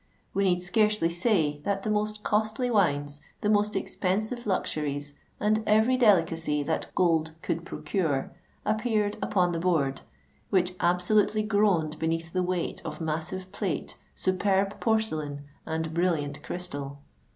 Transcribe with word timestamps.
We 0.33 0.45
need 0.45 0.61
scarcely 0.61 1.09
say 1.09 1.59
that 1.59 1.83
the 1.83 1.91
most 1.91 2.23
costly 2.23 2.71
wines, 2.71 3.21
the 3.41 3.49
most 3.49 3.75
expensive 3.75 4.47
luxuries, 4.47 5.13
and 5.39 5.61
every 5.67 5.95
delicacy 5.95 6.63
that 6.63 6.89
gold 6.95 7.33
could 7.43 7.65
procure, 7.67 8.31
appeared 8.65 9.17
upon 9.21 9.51
the 9.51 9.59
board, 9.59 10.01
which 10.49 10.73
absolutely 10.79 11.43
groaned 11.43 11.99
beneath 11.99 12.33
the 12.33 12.41
weight 12.41 12.81
of 12.83 12.99
massive 12.99 13.51
plate, 13.51 13.95
superb 14.15 14.79
porcelain, 14.79 15.43
and 15.67 15.93
brilliant 15.93 16.41
crystal. 16.41 16.97